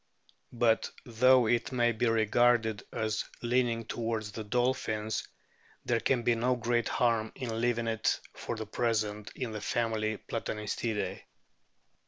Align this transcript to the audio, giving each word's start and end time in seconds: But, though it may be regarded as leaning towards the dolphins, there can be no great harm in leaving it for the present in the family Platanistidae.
But, 0.53 0.89
though 1.05 1.45
it 1.45 1.71
may 1.71 1.91
be 1.91 2.07
regarded 2.07 2.81
as 2.91 3.23
leaning 3.43 3.85
towards 3.85 4.31
the 4.31 4.43
dolphins, 4.43 5.27
there 5.85 5.99
can 5.99 6.23
be 6.23 6.33
no 6.33 6.55
great 6.55 6.87
harm 6.89 7.31
in 7.35 7.61
leaving 7.61 7.85
it 7.85 8.19
for 8.33 8.55
the 8.55 8.65
present 8.65 9.31
in 9.35 9.51
the 9.51 9.61
family 9.61 10.17
Platanistidae. 10.17 11.21